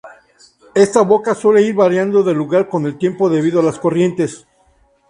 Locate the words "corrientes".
3.77-4.47